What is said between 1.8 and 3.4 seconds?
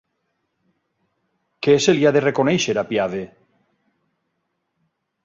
se li ha de reconèixer a Piave?